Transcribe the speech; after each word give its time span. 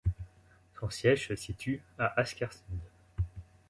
Son 0.79 0.89
siège 0.89 1.27
se 1.27 1.35
situe 1.35 1.79
à 1.99 2.19
Askersund. 2.19 2.79